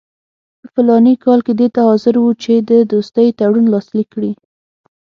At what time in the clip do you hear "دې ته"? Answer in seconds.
1.59-1.81